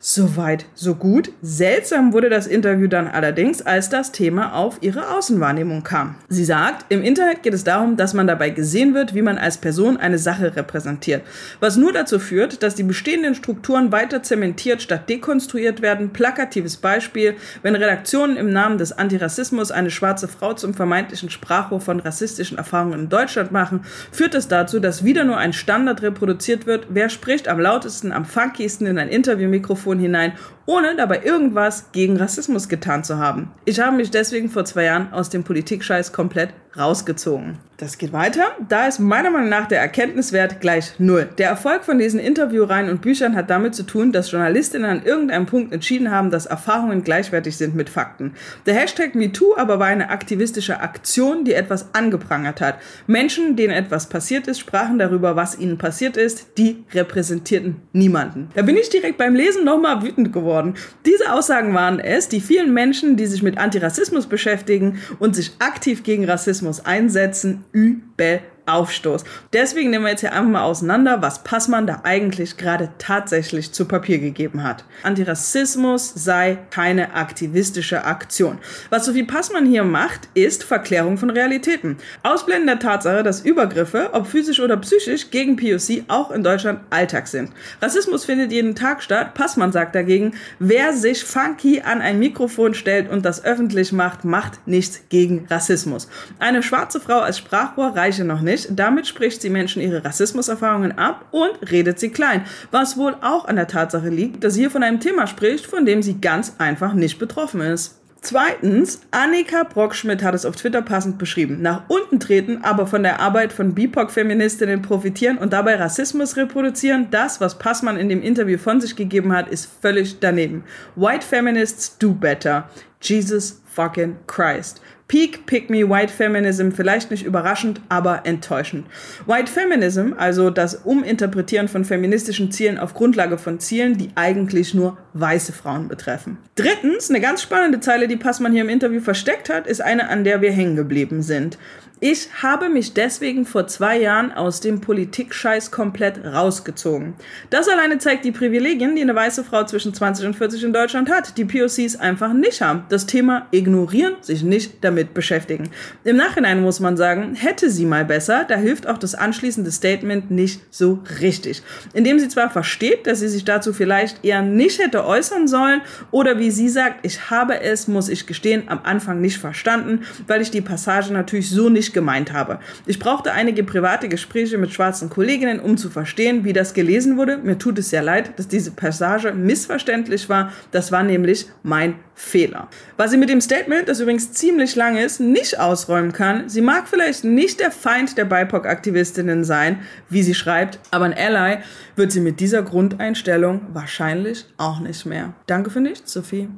Soweit, 0.00 0.66
so 0.76 0.94
gut. 0.94 1.32
Seltsam 1.42 2.12
wurde 2.12 2.30
das 2.30 2.46
Interview 2.46 2.86
dann 2.86 3.08
allerdings, 3.08 3.62
als 3.62 3.88
das 3.88 4.12
Thema 4.12 4.54
auf 4.54 4.78
ihre 4.80 5.10
Außenwahrnehmung 5.10 5.82
kam. 5.82 6.14
Sie 6.28 6.44
sagt, 6.44 6.86
im 6.88 7.02
Internet 7.02 7.42
geht 7.42 7.52
es 7.52 7.64
darum, 7.64 7.96
dass 7.96 8.14
man 8.14 8.28
dabei 8.28 8.50
gesehen 8.50 8.94
wird, 8.94 9.16
wie 9.16 9.22
man 9.22 9.38
als 9.38 9.58
Person 9.58 9.96
eine 9.96 10.18
Sache 10.18 10.54
repräsentiert. 10.54 11.22
Was 11.58 11.76
nur 11.76 11.92
dazu 11.92 12.20
führt, 12.20 12.62
dass 12.62 12.76
die 12.76 12.84
bestehenden 12.84 13.34
Strukturen 13.34 13.90
weiter 13.90 14.22
zementiert 14.22 14.82
statt 14.82 15.08
dekonstruiert 15.08 15.82
werden. 15.82 16.10
Plakatives 16.10 16.76
Beispiel, 16.76 17.34
wenn 17.62 17.74
Redaktionen 17.74 18.36
im 18.36 18.52
Namen 18.52 18.78
des 18.78 18.92
Antirassismus 18.92 19.72
eine 19.72 19.90
schwarze 19.90 20.28
Frau 20.28 20.54
zum 20.54 20.74
vermeintlichen 20.74 21.28
Sprachrohr 21.28 21.80
von 21.80 21.98
rassistischen 21.98 22.56
Erfahrungen 22.56 23.00
in 23.00 23.08
Deutschland 23.08 23.50
machen, 23.50 23.80
führt 24.12 24.36
es 24.36 24.46
dazu, 24.46 24.78
dass 24.78 25.02
wieder 25.02 25.24
nur 25.24 25.38
ein 25.38 25.52
Standard 25.52 26.02
reproduziert 26.02 26.66
wird. 26.66 26.86
Wer 26.88 27.08
spricht 27.08 27.48
am 27.48 27.58
lautesten, 27.58 28.12
am 28.12 28.24
funkiesten 28.24 28.86
in 28.86 28.96
ein 28.96 29.08
Interviewmikrofon 29.08 29.87
Mikrofon 29.88 29.98
hinein, 29.98 30.32
ohne 30.66 30.94
dabei 30.96 31.22
irgendwas 31.24 31.92
gegen 31.92 32.16
Rassismus 32.16 32.68
getan 32.68 33.04
zu 33.04 33.18
haben. 33.18 33.50
Ich 33.64 33.80
habe 33.80 33.96
mich 33.96 34.10
deswegen 34.10 34.50
vor 34.50 34.64
zwei 34.64 34.84
Jahren 34.84 35.12
aus 35.12 35.30
dem 35.30 35.44
Politikscheiß 35.44 36.12
komplett 36.12 36.50
rausgezogen. 36.76 37.58
Das 37.76 37.96
geht 37.96 38.12
weiter. 38.12 38.42
Da 38.68 38.88
ist 38.88 38.98
meiner 38.98 39.30
Meinung 39.30 39.50
nach 39.50 39.68
der 39.68 39.80
Erkenntniswert 39.80 40.60
gleich 40.60 40.94
null. 40.98 41.28
Der 41.38 41.48
Erfolg 41.48 41.84
von 41.84 42.00
diesen 42.00 42.18
Interviewreihen 42.18 42.90
und 42.90 43.02
Büchern 43.02 43.36
hat 43.36 43.50
damit 43.50 43.76
zu 43.76 43.84
tun, 43.84 44.10
dass 44.10 44.32
Journalistinnen 44.32 44.90
an 44.90 45.04
irgendeinem 45.04 45.46
Punkt 45.46 45.72
entschieden 45.72 46.10
haben, 46.10 46.32
dass 46.32 46.46
Erfahrungen 46.46 47.04
gleichwertig 47.04 47.56
sind 47.56 47.76
mit 47.76 47.88
Fakten. 47.88 48.34
Der 48.66 48.74
Hashtag 48.74 49.14
MeToo 49.14 49.54
aber 49.56 49.78
war 49.78 49.86
eine 49.86 50.10
aktivistische 50.10 50.80
Aktion, 50.80 51.44
die 51.44 51.54
etwas 51.54 51.94
angeprangert 51.94 52.60
hat. 52.60 52.78
Menschen, 53.06 53.54
denen 53.54 53.74
etwas 53.74 54.08
passiert 54.08 54.48
ist, 54.48 54.58
sprachen 54.58 54.98
darüber, 54.98 55.36
was 55.36 55.56
ihnen 55.56 55.78
passiert 55.78 56.16
ist. 56.16 56.58
Die 56.58 56.84
repräsentierten 56.92 57.76
niemanden. 57.92 58.48
Da 58.56 58.62
bin 58.62 58.76
ich 58.76 58.90
direkt 58.90 59.18
beim 59.18 59.36
Lesen 59.36 59.64
nochmal 59.64 60.02
wütend 60.02 60.32
geworden. 60.32 60.74
Diese 61.06 61.32
Aussagen 61.32 61.72
waren 61.74 62.00
es, 62.00 62.28
die 62.28 62.40
vielen 62.40 62.74
Menschen, 62.74 63.16
die 63.16 63.26
sich 63.26 63.44
mit 63.44 63.56
Antirassismus 63.56 64.26
beschäftigen 64.26 64.98
und 65.20 65.36
sich 65.36 65.52
aktiv 65.60 66.02
gegen 66.02 66.24
Rassismus 66.24 66.57
einsetzen, 66.84 67.64
übel 67.72 68.40
Aufstoß. 68.68 69.24
Deswegen 69.52 69.90
nehmen 69.90 70.04
wir 70.04 70.10
jetzt 70.10 70.20
hier 70.20 70.32
einfach 70.32 70.50
mal 70.50 70.62
auseinander, 70.62 71.22
was 71.22 71.42
Passmann 71.42 71.86
da 71.86 72.00
eigentlich 72.04 72.56
gerade 72.56 72.90
tatsächlich 72.98 73.72
zu 73.72 73.86
Papier 73.86 74.18
gegeben 74.18 74.62
hat. 74.62 74.84
Antirassismus 75.02 76.12
sei 76.14 76.58
keine 76.70 77.14
aktivistische 77.14 78.04
Aktion. 78.04 78.58
Was 78.90 79.06
Sophie 79.06 79.24
Passmann 79.24 79.66
hier 79.66 79.84
macht, 79.84 80.28
ist 80.34 80.64
Verklärung 80.64 81.18
von 81.18 81.30
Realitäten. 81.30 81.96
Ausblenden 82.22 82.66
der 82.66 82.78
Tatsache, 82.78 83.22
dass 83.22 83.40
Übergriffe, 83.40 84.10
ob 84.12 84.26
physisch 84.26 84.60
oder 84.60 84.76
psychisch, 84.76 85.30
gegen 85.30 85.56
POC 85.56 86.04
auch 86.08 86.30
in 86.30 86.42
Deutschland 86.42 86.80
Alltag 86.90 87.28
sind. 87.28 87.50
Rassismus 87.80 88.24
findet 88.24 88.52
jeden 88.52 88.74
Tag 88.74 89.02
statt. 89.02 89.34
Passmann 89.34 89.72
sagt 89.72 89.94
dagegen, 89.94 90.34
wer 90.58 90.92
sich 90.92 91.24
funky 91.24 91.82
an 91.82 92.00
ein 92.00 92.18
Mikrofon 92.18 92.74
stellt 92.74 93.10
und 93.10 93.24
das 93.24 93.44
öffentlich 93.44 93.92
macht, 93.92 94.24
macht 94.24 94.66
nichts 94.66 95.02
gegen 95.08 95.46
Rassismus. 95.48 96.08
Eine 96.38 96.62
schwarze 96.62 97.00
Frau 97.00 97.20
als 97.20 97.38
Sprachrohr 97.38 97.96
reiche 97.96 98.24
noch 98.24 98.40
nicht. 98.40 98.57
Damit 98.70 99.06
spricht 99.06 99.42
sie 99.42 99.50
Menschen 99.50 99.82
ihre 99.82 100.04
Rassismuserfahrungen 100.04 100.98
ab 100.98 101.26
und 101.30 101.70
redet 101.70 101.98
sie 102.00 102.10
klein. 102.10 102.44
Was 102.70 102.96
wohl 102.96 103.14
auch 103.20 103.46
an 103.46 103.56
der 103.56 103.68
Tatsache 103.68 104.08
liegt, 104.08 104.42
dass 104.42 104.54
sie 104.54 104.60
hier 104.60 104.70
von 104.70 104.82
einem 104.82 105.00
Thema 105.00 105.26
spricht, 105.26 105.66
von 105.66 105.86
dem 105.86 106.02
sie 106.02 106.20
ganz 106.20 106.54
einfach 106.58 106.94
nicht 106.94 107.18
betroffen 107.18 107.60
ist. 107.60 107.98
Zweitens, 108.20 109.00
Annika 109.12 109.62
Brockschmidt 109.62 110.24
hat 110.24 110.34
es 110.34 110.44
auf 110.44 110.56
Twitter 110.56 110.82
passend 110.82 111.18
beschrieben. 111.18 111.62
Nach 111.62 111.82
unten 111.88 112.18
treten, 112.18 112.58
aber 112.62 112.88
von 112.88 113.04
der 113.04 113.20
Arbeit 113.20 113.52
von 113.52 113.74
BIPOC-Feministinnen 113.74 114.82
profitieren 114.82 115.38
und 115.38 115.52
dabei 115.52 115.76
Rassismus 115.76 116.36
reproduzieren, 116.36 117.06
das, 117.12 117.40
was 117.40 117.58
Passmann 117.58 117.96
in 117.96 118.08
dem 118.08 118.20
Interview 118.20 118.58
von 118.58 118.80
sich 118.80 118.96
gegeben 118.96 119.32
hat, 119.32 119.48
ist 119.48 119.70
völlig 119.80 120.18
daneben. 120.18 120.64
White 120.96 121.24
Feminists 121.24 121.96
do 121.96 122.12
better. 122.12 122.68
Jesus 123.00 123.60
fucking 123.66 124.16
Christ. 124.26 124.80
Peak 125.08 125.46
Pick 125.46 125.70
Me 125.70 125.88
White 125.88 126.12
Feminism 126.12 126.70
vielleicht 126.70 127.10
nicht 127.10 127.24
überraschend, 127.24 127.80
aber 127.88 128.26
enttäuschend. 128.26 128.86
White 129.24 129.50
Feminism, 129.50 130.12
also 130.18 130.50
das 130.50 130.74
Uminterpretieren 130.84 131.68
von 131.68 131.86
feministischen 131.86 132.52
Zielen 132.52 132.76
auf 132.76 132.92
Grundlage 132.92 133.38
von 133.38 133.58
Zielen, 133.58 133.96
die 133.96 134.10
eigentlich 134.16 134.74
nur 134.74 134.98
weiße 135.14 135.54
Frauen 135.54 135.88
betreffen. 135.88 136.36
Drittens, 136.56 137.08
eine 137.08 137.22
ganz 137.22 137.40
spannende 137.40 137.80
Zeile, 137.80 138.06
die 138.06 138.16
Passmann 138.16 138.52
hier 138.52 138.60
im 138.60 138.68
Interview 138.68 139.00
versteckt 139.00 139.48
hat, 139.48 139.66
ist 139.66 139.80
eine, 139.80 140.10
an 140.10 140.24
der 140.24 140.42
wir 140.42 140.52
hängen 140.52 140.76
geblieben 140.76 141.22
sind. 141.22 141.56
Ich 142.00 142.28
habe 142.44 142.68
mich 142.68 142.94
deswegen 142.94 143.44
vor 143.44 143.66
zwei 143.66 143.98
Jahren 143.98 144.30
aus 144.30 144.60
dem 144.60 144.80
Politikscheiß 144.80 145.72
komplett 145.72 146.24
rausgezogen. 146.24 147.14
Das 147.50 147.68
alleine 147.68 147.98
zeigt 147.98 148.24
die 148.24 148.30
Privilegien, 148.30 148.94
die 148.94 149.02
eine 149.02 149.16
weiße 149.16 149.42
Frau 149.42 149.64
zwischen 149.64 149.92
20 149.92 150.26
und 150.26 150.36
40 150.36 150.62
in 150.62 150.72
Deutschland 150.72 151.10
hat, 151.10 151.36
die 151.36 151.44
POCs 151.44 151.96
einfach 151.96 152.32
nicht 152.32 152.62
haben. 152.62 152.84
Das 152.88 153.06
Thema 153.06 153.48
ignorieren, 153.50 154.14
sich 154.20 154.44
nicht 154.44 154.84
damit 154.84 155.12
beschäftigen. 155.12 155.70
Im 156.04 156.16
Nachhinein 156.16 156.62
muss 156.62 156.78
man 156.78 156.96
sagen, 156.96 157.34
hätte 157.34 157.68
sie 157.68 157.84
mal 157.84 158.04
besser, 158.04 158.44
da 158.44 158.54
hilft 158.54 158.86
auch 158.86 158.98
das 158.98 159.16
anschließende 159.16 159.72
Statement 159.72 160.30
nicht 160.30 160.60
so 160.70 161.02
richtig. 161.20 161.62
Indem 161.94 162.20
sie 162.20 162.28
zwar 162.28 162.48
versteht, 162.48 163.08
dass 163.08 163.18
sie 163.18 163.28
sich 163.28 163.44
dazu 163.44 163.72
vielleicht 163.72 164.24
eher 164.24 164.42
nicht 164.42 164.78
hätte 164.78 165.04
äußern 165.04 165.48
sollen 165.48 165.80
oder 166.12 166.38
wie 166.38 166.52
sie 166.52 166.68
sagt, 166.68 167.04
ich 167.04 167.28
habe 167.28 167.60
es, 167.60 167.88
muss 167.88 168.08
ich 168.08 168.28
gestehen, 168.28 168.68
am 168.68 168.82
Anfang 168.84 169.20
nicht 169.20 169.38
verstanden, 169.38 170.02
weil 170.28 170.42
ich 170.42 170.52
die 170.52 170.60
Passage 170.60 171.12
natürlich 171.12 171.50
so 171.50 171.68
nicht 171.68 171.87
gemeint 171.92 172.32
habe. 172.32 172.60
Ich 172.86 172.98
brauchte 172.98 173.32
einige 173.32 173.64
private 173.64 174.08
Gespräche 174.08 174.58
mit 174.58 174.72
schwarzen 174.72 175.10
Kolleginnen, 175.10 175.60
um 175.60 175.76
zu 175.76 175.90
verstehen, 175.90 176.44
wie 176.44 176.52
das 176.52 176.74
gelesen 176.74 177.16
wurde. 177.16 177.38
Mir 177.38 177.58
tut 177.58 177.78
es 177.78 177.90
sehr 177.90 178.02
leid, 178.02 178.38
dass 178.38 178.48
diese 178.48 178.70
Passage 178.70 179.32
missverständlich 179.32 180.28
war. 180.28 180.52
Das 180.70 180.92
war 180.92 181.02
nämlich 181.02 181.46
mein 181.62 181.94
Fehler. 182.14 182.68
Was 182.96 183.12
sie 183.12 183.16
mit 183.16 183.28
dem 183.28 183.40
Statement, 183.40 183.88
das 183.88 184.00
übrigens 184.00 184.32
ziemlich 184.32 184.74
lang 184.74 184.96
ist, 184.96 185.20
nicht 185.20 185.60
ausräumen 185.60 186.12
kann, 186.12 186.48
sie 186.48 186.60
mag 186.60 186.88
vielleicht 186.88 187.24
nicht 187.24 187.60
der 187.60 187.70
Feind 187.70 188.18
der 188.18 188.24
BIPOC-Aktivistinnen 188.24 189.44
sein, 189.44 189.80
wie 190.08 190.22
sie 190.24 190.34
schreibt, 190.34 190.80
aber 190.90 191.04
ein 191.04 191.14
Ally 191.14 191.58
wird 191.94 192.10
sie 192.10 192.20
mit 192.20 192.40
dieser 192.40 192.62
Grundeinstellung 192.62 193.60
wahrscheinlich 193.72 194.46
auch 194.56 194.80
nicht 194.80 195.06
mehr. 195.06 195.34
Danke 195.46 195.70
für 195.70 195.80
nichts, 195.80 196.12
Sophie. 196.12 196.48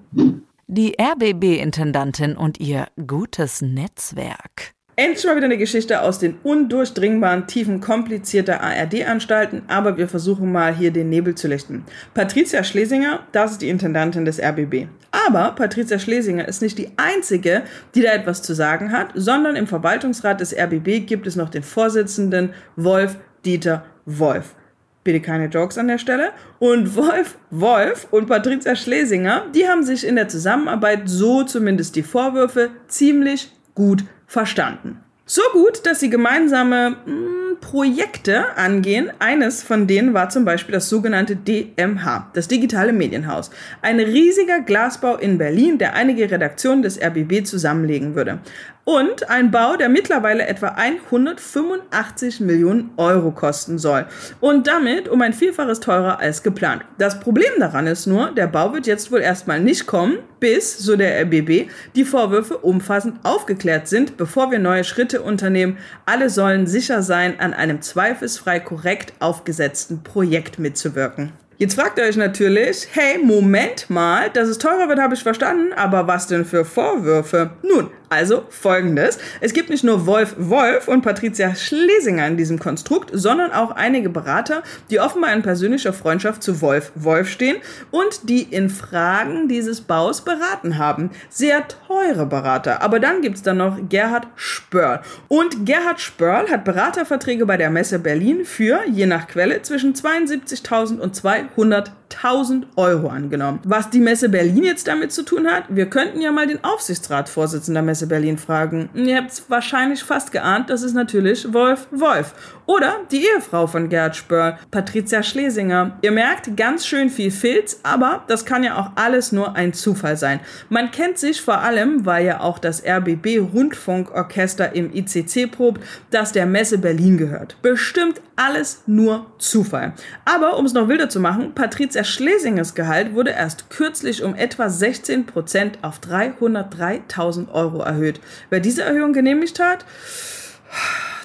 Die 0.67 0.95
RBB-Intendantin 1.01 2.37
und 2.37 2.61
ihr 2.61 2.87
gutes 3.07 3.61
Netzwerk. 3.61 4.75
Endlich 5.01 5.25
mal 5.25 5.35
wieder 5.35 5.47
eine 5.47 5.57
Geschichte 5.57 6.03
aus 6.03 6.19
den 6.19 6.35
undurchdringbaren 6.43 7.47
Tiefen 7.47 7.81
komplizierter 7.81 8.61
ARD-Anstalten, 8.61 9.63
aber 9.67 9.97
wir 9.97 10.09
versuchen 10.09 10.53
mal 10.53 10.77
hier 10.77 10.91
den 10.91 11.09
Nebel 11.09 11.35
zu 11.35 11.49
lichten. 11.49 11.87
Patricia 12.13 12.63
Schlesinger, 12.63 13.21
das 13.33 13.53
ist 13.53 13.63
die 13.63 13.71
Intendantin 13.71 14.27
des 14.27 14.39
RBB. 14.39 14.89
Aber 15.11 15.53
Patricia 15.53 15.99
Schlesinger 15.99 16.47
ist 16.47 16.61
nicht 16.61 16.77
die 16.77 16.91
einzige, 16.99 17.63
die 17.95 18.03
da 18.03 18.13
etwas 18.13 18.43
zu 18.43 18.55
sagen 18.55 18.93
hat, 18.93 19.13
sondern 19.15 19.57
im 19.57 19.67
Verwaltungsrat 19.67 20.39
des 20.39 20.55
RBB 20.55 21.07
gibt 21.07 21.27
es 21.27 21.35
noch 21.35 21.49
den 21.49 21.63
Vorsitzenden 21.63 22.51
Wolf 22.77 23.17
Dieter 23.47 23.87
Wolf. 24.05 24.55
Bitte 25.03 25.21
keine 25.21 25.47
Jokes 25.47 25.79
an 25.79 25.89
der 25.89 25.97
Stelle. 25.97 26.33
Und 26.59 26.95
Wolf 26.95 27.39
Wolf 27.49 28.07
und 28.11 28.27
Patricia 28.27 28.77
Schlesinger, 28.77 29.47
die 29.55 29.67
haben 29.67 29.83
sich 29.83 30.07
in 30.07 30.17
der 30.17 30.29
Zusammenarbeit, 30.29 31.05
so 31.07 31.43
zumindest 31.43 31.97
die 31.97 32.03
Vorwürfe, 32.03 32.69
ziemlich 32.87 33.51
gut 33.75 34.05
verstanden. 34.31 35.01
So 35.27 35.43
gut, 35.53 35.87
dass 35.87 35.99
sie 35.99 36.09
gemeinsame 36.09 36.91
mh, 36.91 36.97
hm, 37.05 37.61
Projekte 37.61 38.57
angehen. 38.57 39.11
Eines 39.19 39.63
von 39.63 39.89
denen 39.89 40.15
war 40.15 40.29
zum 40.29 40.45
Beispiel 40.45 40.73
das 40.73 40.89
sogenannte 40.89 41.35
DMH, 41.35 42.31
das 42.33 42.47
Digitale 42.47 42.93
Medienhaus. 42.93 43.51
Ein 43.83 43.99
riesiger 43.99 44.61
Glasbau 44.61 45.17
in 45.17 45.37
Berlin, 45.37 45.79
der 45.79 45.95
einige 45.95 46.31
Redaktionen 46.31 46.83
des 46.83 47.01
RBB 47.01 47.45
zusammenlegen 47.45 48.15
würde. 48.15 48.39
Und 48.85 49.29
ein 49.29 49.51
Bau, 49.51 49.77
der 49.77 49.89
mittlerweile 49.89 50.47
etwa 50.47 50.69
185 50.69 52.41
Millionen 52.41 52.91
Euro 52.97 53.31
kosten 53.31 53.79
soll. 53.79 54.07
Und 54.41 54.67
damit 54.67 55.09
um 55.09 55.21
ein 55.21 55.35
Vielfaches 55.35 55.81
teurer 55.81 56.19
als 56.19 56.43
geplant. 56.43 56.85
Das 56.99 57.21
Problem 57.21 57.53
daran 57.59 57.87
ist 57.87 58.07
nur, 58.07 58.33
der 58.33 58.47
Bau 58.47 58.73
wird 58.73 58.87
jetzt 58.87 59.13
wohl 59.13 59.21
erstmal 59.21 59.61
nicht 59.61 59.87
kommen, 59.87 60.19
bis, 60.41 60.79
so 60.79 60.97
der 60.97 61.21
RBB, 61.23 61.71
die 61.95 62.05
Vorwürfe 62.05 62.57
umfassend 62.57 63.21
aufgeklärt 63.23 63.87
sind, 63.87 64.17
bevor 64.17 64.51
wir 64.51 64.59
neue 64.59 64.85
Schritte 64.85 65.21
unternehmen. 65.21 65.77
Alle 66.07 66.31
sollen 66.31 66.67
sicher 66.67 67.03
sein, 67.03 67.39
an 67.39 67.53
einem 67.53 67.83
zweifelsfrei 67.83 68.61
korrekt 68.61 69.13
aufgesetzten 69.21 70.03
Projekt 70.03 70.59
mitzuwirken. 70.59 71.33
Jetzt 71.59 71.75
fragt 71.75 71.99
ihr 71.99 72.05
euch 72.05 72.17
natürlich, 72.17 72.89
hey, 72.93 73.19
Moment 73.23 73.91
mal, 73.91 74.31
dass 74.31 74.49
es 74.49 74.57
teurer 74.57 74.89
wird, 74.89 74.99
habe 74.99 75.13
ich 75.13 75.23
verstanden, 75.23 75.75
aber 75.75 76.07
was 76.07 76.27
denn 76.27 76.47
für 76.47 76.65
Vorwürfe? 76.65 77.51
Nun, 77.63 77.91
also 78.11 78.45
folgendes. 78.51 79.19
Es 79.41 79.53
gibt 79.53 79.71
nicht 79.71 79.85
nur 79.85 80.05
Wolf 80.05 80.35
Wolf 80.37 80.89
und 80.89 81.03
Patricia 81.03 81.55
Schlesinger 81.55 82.27
in 82.27 82.37
diesem 82.37 82.59
Konstrukt, 82.59 83.11
sondern 83.13 83.53
auch 83.53 83.71
einige 83.71 84.11
Berater, 84.11 84.63
die 84.91 84.99
offenbar 84.99 85.33
in 85.33 85.43
persönlicher 85.43 85.93
Freundschaft 85.93 86.43
zu 86.43 86.61
Wolf 86.61 86.91
Wolf 86.97 87.31
stehen 87.31 87.59
und 87.93 88.29
die 88.29 88.43
in 88.43 88.69
Fragen 88.69 89.49
dieses 89.49 89.81
Baus 89.81 90.23
beraten 90.23 90.77
haben. 90.77 91.11
Sehr 91.29 91.67
teure 91.87 92.27
Berater. 92.27 92.83
Aber 92.83 92.99
dann 92.99 93.23
gibt 93.23 93.37
es 93.37 93.43
dann 93.43 93.59
noch 93.59 93.79
Gerhard 93.89 94.27
Spörl. 94.35 95.01
Und 95.29 95.65
Gerhard 95.65 96.01
Spörl 96.01 96.51
hat 96.51 96.65
Beraterverträge 96.65 97.47
bei 97.47 97.57
der 97.57 97.71
Messe 97.71 98.01
Berlin 98.01 98.45
für, 98.45 98.81
je 98.91 99.07
nach 99.07 99.29
Quelle, 99.29 99.63
zwischen 99.63 99.95
72.000 99.95 100.99
und 100.99 101.15
200.000 101.15 101.91
1000 102.13 102.67
Euro 102.77 103.09
angenommen. 103.09 103.61
Was 103.65 103.91
die 103.91 104.01
Messe 104.01 104.29
Berlin 104.29 104.65
jetzt 104.65 104.89
damit 104.89 105.13
zu 105.13 105.23
tun 105.23 105.47
hat, 105.47 105.65
wir 105.69 105.87
könnten 105.87 106.21
ja 106.21 106.33
mal 106.33 106.47
den 106.47 106.63
Aufsichtsratsvorsitzenden 106.65 107.75
der 107.75 107.83
Messe 107.83 108.07
Berlin 108.07 108.39
fragen. 108.39 108.91
Ihr 108.95 109.17
habt 109.17 109.31
es 109.31 109.45
wahrscheinlich 109.49 110.03
fast 110.03 110.33
geahnt, 110.33 110.71
das 110.71 110.83
ist 110.83 110.95
natürlich 110.95 111.53
Wolf 111.53 111.87
Wolf. 111.91 112.35
Oder 112.67 113.01
die 113.11 113.27
Ehefrau 113.27 113.67
von 113.67 113.89
Gerhard 113.89 114.15
Spörl, 114.15 114.57
Patricia 114.71 115.25
Schlesinger. 115.25 115.99
Ihr 116.03 116.13
merkt, 116.13 116.57
ganz 116.57 116.87
schön 116.87 117.11
viel 117.11 117.33
Filz, 117.33 117.81
aber 117.83 118.23
das 118.29 118.45
kann 118.45 118.63
ja 118.63 118.79
auch 118.79 118.93
alles 118.95 119.33
nur 119.33 119.57
ein 119.57 119.73
Zufall 119.73 120.17
sein. 120.17 120.39
Man 120.69 120.93
kennt 120.93 121.19
sich 121.19 121.41
vor 121.41 121.59
allem, 121.59 122.07
weil 122.07 122.27
ja 122.27 122.41
auch 122.41 122.61
das 122.61 122.85
RBB 122.87 123.41
Rundfunkorchester 123.53 124.73
im 124.77 124.95
ICC 124.95 125.51
probt, 125.51 125.83
das 126.13 126.31
der 126.31 126.47
Messe 126.47 126.79
Berlin 126.79 127.19
gehört. 127.19 127.57
Bestimmt 127.61 128.21
alles 128.37 128.85
nur 128.87 129.27
Zufall. 129.39 129.93
Aber 130.25 130.57
um 130.57 130.65
es 130.65 130.73
noch 130.73 130.89
wilder 130.89 131.09
zu 131.09 131.19
machen, 131.19 131.55
Patricia 131.55 132.00
Schlesingers 132.05 132.75
Gehalt 132.75 133.15
wurde 133.15 133.31
erst 133.31 133.71
kürzlich 133.71 134.23
um 134.23 134.35
etwa 134.35 134.69
16 134.69 135.27
Prozent 135.27 135.79
auf 135.83 136.01
303.000 136.01 137.51
Euro 137.53 137.81
erhöht. 137.83 138.21
Wer 138.49 138.61
diese 138.61 138.83
Erhöhung 138.83 139.13
genehmigt 139.13 139.61
hat, 139.61 139.85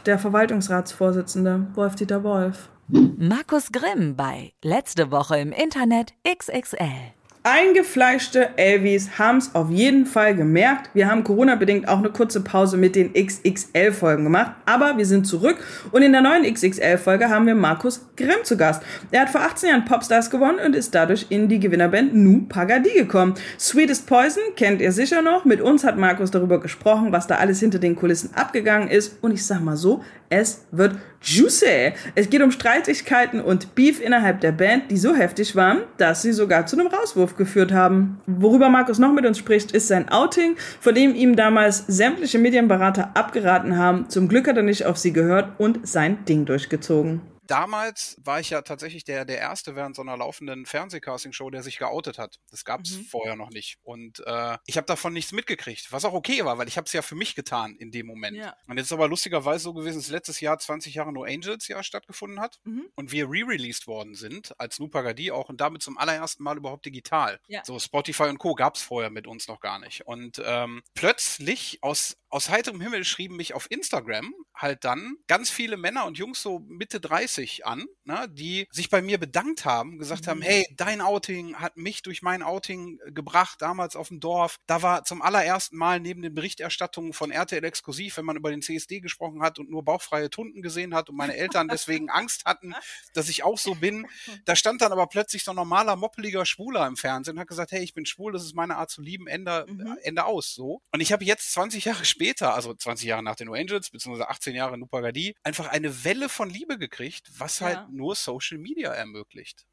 der 0.05 0.20
Verwaltungsratsvorsitzende 0.20 1.67
Wolf-Dieter 1.75 2.24
Wolf. 2.24 2.70
Markus 2.88 3.72
Grimm 3.72 4.15
bei 4.15 4.53
Letzte 4.63 5.12
Woche 5.12 5.38
im 5.39 5.51
Internet 5.51 6.13
XXL. 6.27 7.13
Eingefleischte 7.48 8.58
Elvis 8.58 9.20
haben 9.20 9.38
es 9.38 9.54
auf 9.54 9.70
jeden 9.70 10.08
Fall 10.08 10.36
gemerkt. 10.36 10.90
Wir 10.96 11.08
haben 11.08 11.24
Corona-bedingt 11.24 11.88
auch 11.88 12.00
eine 12.00 12.10
kurze 12.10 12.42
Pause 12.42 12.75
mit 12.75 12.96
den 12.96 13.14
XXL-Folgen 13.14 14.24
gemacht, 14.24 14.54
aber 14.66 14.98
wir 14.98 15.06
sind 15.06 15.28
zurück 15.28 15.64
und 15.92 16.02
in 16.02 16.12
der 16.12 16.24
neuen 16.24 16.52
XXL-Folge 16.52 17.30
haben 17.30 17.46
wir 17.46 17.54
Markus 17.54 18.04
Grimm 18.18 18.44
zu 18.44 18.58
Gast. 18.58 18.82
Er 19.12 19.22
hat 19.22 19.30
vor 19.30 19.42
18 19.42 19.70
Jahren 19.70 19.86
Popstars 19.86 20.32
gewonnen 20.32 20.58
und 20.66 20.75
ist 20.75 20.96
dadurch 20.96 21.28
in 21.30 21.48
die 21.48 21.60
Gewinnerband 21.60 22.16
Nu 22.16 22.48
Pagadi 22.50 22.90
gekommen. 22.96 23.36
Sweetest 23.60 24.08
Poison 24.08 24.42
kennt 24.56 24.82
ihr 24.82 24.92
sicher 24.92 25.22
noch. 25.22 25.46
Mit 25.46 25.62
uns 25.62 25.84
hat 25.84 26.00
Markus 26.00 26.32
darüber 26.32 26.60
gesprochen, 26.60 27.12
was 27.12 27.28
da 27.28 27.36
alles 27.36 27.60
hinter 27.60 27.78
den 27.78 27.96
Kulissen 27.96 28.34
abgegangen 28.34 28.90
ist 28.90 29.22
und 29.22 29.32
ich 29.32 29.46
sag 29.46 29.62
mal 29.62 29.78
so, 29.78 30.04
es 30.30 30.66
wird 30.72 30.96
juicy. 31.25 31.94
Es 32.13 32.29
geht 32.29 32.41
um 32.41 32.51
Streitigkeiten 32.51 33.41
und 33.41 33.75
Beef 33.75 34.00
innerhalb 34.00 34.41
der 34.41 34.51
Band, 34.51 34.91
die 34.91 34.98
so 34.98 35.15
heftig 35.15 35.55
waren, 35.55 35.79
dass 35.98 36.22
sie 36.22 36.32
sogar 36.32 36.65
zu 36.65 36.79
einem 36.79 36.88
Rauswurf 36.88 37.36
geführt 37.36 37.72
haben. 37.72 38.22
Worüber 38.27 38.70
Markus 38.70 39.00
noch 39.00 39.12
mit 39.12 39.25
uns 39.25 39.38
spricht, 39.38 39.72
ist 39.72 39.88
sein 39.88 40.10
Outing, 40.10 40.55
von 40.79 40.96
dem 40.96 41.15
ihm 41.15 41.36
damals 41.36 41.86
sämtliche 41.88 42.39
Medienberater 42.39 43.12
abgeraten 43.15 43.77
haben. 43.77 44.10
Zum 44.10 44.27
Glück 44.27 44.48
hat 44.48 44.58
er 44.58 44.63
nicht 44.63 44.86
auf 44.86 44.98
sie 44.98 45.13
gehört 45.13 45.50
und 45.58 45.88
sein 45.88 46.24
Ding 46.25 46.46
durchgezogen 46.46 47.22
damals 47.48 48.18
war 48.24 48.40
ich 48.40 48.50
ja 48.50 48.62
tatsächlich 48.62 49.04
der, 49.04 49.25
der 49.25 49.38
Erste 49.38 49.75
während 49.75 49.96
so 49.96 50.02
einer 50.02 50.18
laufenden 50.18 50.66
Fernsehcasting-Show, 50.66 51.50
der 51.50 51.64
sich 51.64 51.78
geoutet 51.78 52.18
hat. 52.18 52.40
Das 52.50 52.66
gab 52.66 52.82
es 52.82 52.98
mhm. 52.98 53.04
vorher 53.06 53.36
noch 53.36 53.50
nicht. 53.50 53.78
Und 53.84 54.22
äh, 54.25 54.58
ich 54.66 54.78
habe 54.78 54.86
davon 54.86 55.14
nichts 55.14 55.32
mitgekriegt, 55.32 55.92
was 55.92 56.06
auch 56.06 56.14
okay 56.14 56.44
war, 56.46 56.58
weil 56.58 56.68
ich 56.68 56.78
habe 56.78 56.86
es 56.86 56.94
ja 56.94 57.02
für 57.02 57.16
mich 57.16 57.36
getan 57.36 57.75
in 57.75 57.92
dem 57.92 58.06
Moment. 58.06 58.38
Ja. 58.38 58.56
Und 58.68 58.78
jetzt 58.78 58.88
ist 58.88 58.94
aber 58.94 59.08
lustigerweise 59.08 59.64
so 59.64 59.74
gewesen, 59.74 59.98
dass 59.98 60.10
letztes 60.10 60.40
Jahr 60.40 60.58
20 60.58 60.94
Jahre 60.96 61.14
No 61.14 61.24
Angels 61.24 61.68
ja 61.68 61.82
stattgefunden 61.84 62.40
hat 62.40 62.60
mhm. 62.64 62.88
und 62.96 63.12
wir 63.12 63.25
re-released 63.30 63.88
worden 63.88 64.16
sind 64.16 64.60
als 64.60 64.80
Nupagadi 64.80 65.32
auch 65.32 65.50
und 65.50 65.62
damit 65.62 65.82
zum 65.82 65.98
allerersten 65.98 66.44
Mal 66.44 66.58
überhaupt 66.58 66.86
digital. 66.86 67.40
Ja. 67.48 67.64
So 67.64 67.80
Spotify 67.80 68.24
und 68.24 68.38
Co. 68.38 68.56
gab 68.56 68.75
es 68.75 68.82
vorher 68.82 69.10
mit 69.10 69.28
uns 69.28 69.48
noch 69.48 69.60
gar 69.60 69.80
nicht. 69.80 70.06
Und 70.06 70.42
ähm, 70.46 70.84
plötzlich 70.94 71.80
aus 71.82 72.18
aus 72.36 72.50
heiterem 72.50 72.82
Himmel 72.82 73.06
schrieben 73.06 73.38
mich 73.38 73.54
auf 73.54 73.72
Instagram 73.72 74.34
halt 74.55 74.83
dann 74.85 75.17
ganz 75.27 75.50
viele 75.50 75.77
Männer 75.77 76.05
und 76.05 76.17
Jungs 76.17 76.41
so 76.41 76.59
Mitte 76.59 77.00
30 77.00 77.65
an, 77.65 77.85
ne, 78.03 78.27
die 78.31 78.67
sich 78.71 78.89
bei 78.89 79.01
mir 79.01 79.17
bedankt 79.17 79.65
haben, 79.65 80.00
gesagt 80.00 80.25
mhm. 80.25 80.29
haben, 80.29 80.41
hey, 80.41 80.65
dein 80.75 81.01
Outing 81.01 81.55
hat 81.55 81.77
mich 81.77 82.01
durch 82.01 82.21
mein 82.21 82.43
Outing 82.43 83.00
gebracht, 83.07 83.62
damals 83.62 83.95
auf 83.95 84.07
dem 84.09 84.19
Dorf. 84.19 84.57
Da 84.67 84.81
war 84.81 85.03
zum 85.03 85.21
allerersten 85.21 85.77
Mal 85.77 86.00
neben 86.00 86.21
den 86.21 86.33
Berichterstattungen 86.33 87.13
von 87.13 87.31
RTL 87.31 87.63
Exklusiv, 87.63 88.17
wenn 88.17 88.25
man 88.25 88.38
über 88.38 88.51
den 88.51 88.62
CSD 88.62 89.00
gesprochen 89.00 89.41
hat 89.41 89.59
und 89.59 89.69
nur 89.69 89.83
bauchfreie 89.83 90.29
Tunden 90.29 90.62
gesehen 90.62 90.95
hat 90.95 91.09
und 91.09 91.15
meine 91.15 91.35
Eltern 91.35 91.67
deswegen 91.67 92.09
Angst 92.09 92.45
hatten, 92.45 92.74
dass 93.13 93.29
ich 93.29 93.43
auch 93.43 93.57
so 93.57 93.75
bin. 93.75 94.07
Da 94.45 94.55
stand 94.55 94.81
dann 94.81 94.91
aber 94.91 95.07
plötzlich 95.07 95.43
so 95.43 95.51
ein 95.51 95.55
normaler, 95.55 95.95
moppeliger 95.95 96.45
Schwuler 96.45 96.88
im 96.88 96.97
Fernsehen 96.97 97.35
und 97.35 97.41
hat 97.41 97.47
gesagt, 97.47 97.71
hey, 97.71 97.83
ich 97.83 97.93
bin 97.93 98.05
schwul, 98.05 98.33
das 98.33 98.43
ist 98.43 98.55
meine 98.55 98.77
Art 98.77 98.89
zu 98.89 99.01
lieben, 99.01 99.27
Ende, 99.27 99.65
mhm. 99.67 99.97
Ende 100.03 100.25
aus, 100.25 100.53
so. 100.53 100.81
Und 100.91 101.01
ich 101.01 101.12
habe 101.12 101.24
jetzt 101.24 101.51
20 101.53 101.85
Jahre 101.85 102.05
später 102.05 102.53
also 102.53 102.74
20 102.74 103.07
Jahre 103.07 103.24
nach 103.24 103.35
den 103.35 103.47
No 103.47 103.53
Angels, 103.53 103.89
beziehungsweise 103.89 104.29
18 104.29 104.45
Jahre 104.54 104.78
Nupagadi, 104.78 105.34
einfach 105.44 105.70
eine 105.70 106.04
Welle 106.04 106.30
von 106.30 106.50
Liebe 106.50 106.78
gekriegt, 106.78 107.32
was 107.38 107.62
halt 107.62 107.74
ja. 107.74 107.80
halt 107.82 107.92
nur 107.92 108.16
Social 108.16 108.58
Media 108.58 108.92
ermöglicht. 108.92 109.66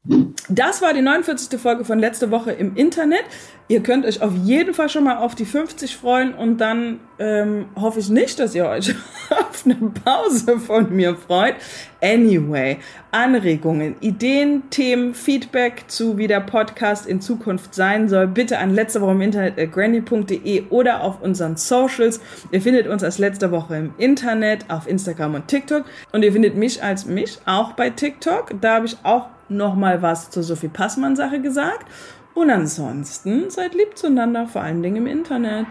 Das 0.49 0.81
war 0.81 0.93
die 0.93 1.01
49. 1.01 1.59
Folge 1.59 1.85
von 1.85 1.99
letzte 1.99 2.31
Woche 2.31 2.51
im 2.51 2.75
Internet. 2.75 3.23
Ihr 3.67 3.83
könnt 3.83 4.05
euch 4.05 4.21
auf 4.21 4.33
jeden 4.43 4.73
Fall 4.73 4.89
schon 4.89 5.03
mal 5.03 5.17
auf 5.17 5.35
die 5.35 5.45
50 5.45 5.95
freuen 5.95 6.33
und 6.33 6.57
dann 6.57 6.99
ähm, 7.19 7.69
hoffe 7.75 7.99
ich 7.99 8.09
nicht, 8.09 8.39
dass 8.39 8.55
ihr 8.55 8.65
euch 8.65 8.93
auf 9.53 9.65
eine 9.65 9.75
Pause 10.03 10.59
von 10.59 10.93
mir 10.93 11.15
freut. 11.15 11.55
Anyway, 12.01 12.79
Anregungen, 13.11 13.95
Ideen, 14.01 14.69
Themen, 14.69 15.13
Feedback 15.13 15.85
zu 15.87 16.17
wie 16.17 16.27
der 16.27 16.41
Podcast 16.41 17.05
in 17.05 17.21
Zukunft 17.21 17.73
sein 17.75 18.09
soll, 18.09 18.27
bitte 18.27 18.57
an 18.57 18.73
letzte 18.73 19.01
Woche 19.01 19.11
im 19.11 19.21
Internet 19.21 19.59
at 19.59 19.71
granny.de 19.71 20.63
oder 20.69 21.01
auf 21.01 21.21
unseren 21.21 21.55
Socials. 21.55 22.19
Ihr 22.51 22.61
findet 22.61 22.87
uns 22.87 23.03
als 23.03 23.19
letzte 23.19 23.51
Woche 23.51 23.77
im 23.77 23.93
Internet, 23.97 24.65
auf 24.69 24.87
Instagram 24.87 25.35
und 25.35 25.47
TikTok. 25.47 25.85
Und 26.11 26.23
ihr 26.23 26.33
findet 26.33 26.55
mich 26.55 26.83
als 26.83 27.05
mich 27.05 27.39
auch 27.45 27.73
bei 27.73 27.89
TikTok. 27.89 28.55
Da 28.59 28.75
habe 28.75 28.85
ich 28.87 28.97
auch 29.03 29.27
noch 29.49 29.75
mal 29.75 30.01
was 30.01 30.29
zur 30.29 30.43
Sophie 30.43 30.67
Passmann 30.67 31.15
Sache 31.15 31.41
gesagt. 31.41 31.85
Und 32.33 32.49
ansonsten 32.49 33.51
seid 33.51 33.75
lieb 33.75 33.95
zueinander, 33.95 34.47
vor 34.47 34.63
allen 34.63 34.81
Dingen 34.81 34.97
im 34.97 35.07
Internet. 35.07 35.67